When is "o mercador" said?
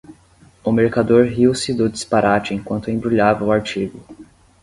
0.63-1.25